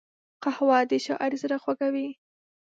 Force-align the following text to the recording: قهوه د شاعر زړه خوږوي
قهوه 0.43 0.79
د 0.91 0.93
شاعر 1.05 1.31
زړه 1.43 1.57
خوږوي 1.63 2.09